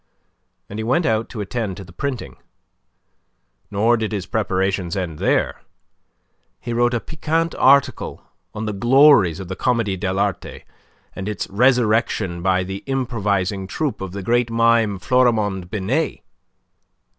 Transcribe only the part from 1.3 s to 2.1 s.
attend to the